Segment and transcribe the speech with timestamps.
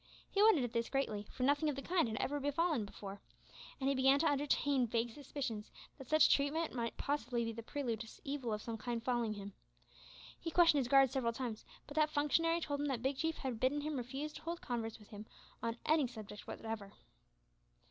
[0.31, 3.21] He wondered at this greatly, for nothing of the kind had ever happened before,
[3.79, 7.99] and he began to entertain vague suspicions that such treatment might possibly be the prelude
[7.99, 9.53] to evil of some kind befalling him.
[10.39, 13.59] He questioned his guard several times, but that functionary told him that Big Chief had
[13.59, 15.27] bidden him refuse to hold converse with him
[15.61, 16.93] on any subject whatever.